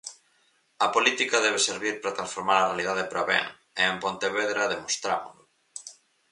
[0.85, 3.45] A política debe servir para transformar a realidade para ben,
[3.79, 5.43] e en Pontevedra demostrámolo.